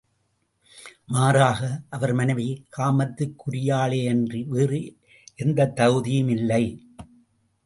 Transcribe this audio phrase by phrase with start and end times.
[1.05, 1.59] மாறாக
[1.89, 4.81] அவர் மனைவி காமத்திற்குரியளேயன்றி வேறு
[5.35, 6.63] எந்தத் தகுதியும் இல்லை.